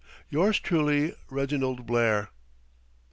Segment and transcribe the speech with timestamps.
[0.31, 2.29] "Yours truly, "REGINALD BLAIR."